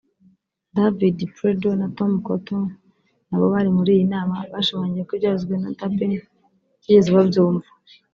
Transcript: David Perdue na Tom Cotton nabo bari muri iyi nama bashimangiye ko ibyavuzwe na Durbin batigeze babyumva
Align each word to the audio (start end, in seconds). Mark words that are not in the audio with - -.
David 0.77 1.17
Perdue 1.35 1.75
na 1.81 1.87
Tom 1.97 2.11
Cotton 2.27 2.65
nabo 3.29 3.45
bari 3.53 3.69
muri 3.77 3.89
iyi 3.97 4.05
nama 4.13 4.35
bashimangiye 4.53 5.03
ko 5.07 5.11
ibyavuzwe 5.17 5.53
na 5.61 5.69
Durbin 5.79 6.13
batigeze 6.21 7.09
babyumva 7.17 7.69